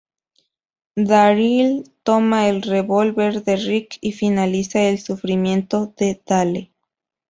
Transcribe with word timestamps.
Daryl 0.97 1.85
toma 2.03 2.47
el 2.49 2.63
revólver 2.63 3.43
de 3.43 3.55
Rick 3.57 3.99
y 4.01 4.13
finaliza 4.13 4.81
el 4.81 4.97
sufrimiento 4.97 5.93
de 5.95 6.19
Dale. 6.25 6.71